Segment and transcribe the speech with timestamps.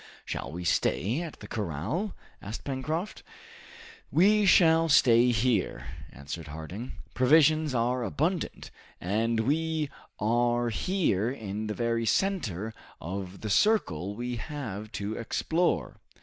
[0.25, 3.21] "Shall we stay at the corral?" asked Pencroft.
[4.11, 6.93] "We shall stay here," answered Harding.
[7.13, 14.37] "Provisions are abundant, and we are here in the very center of the circle we
[14.37, 15.97] have to explore.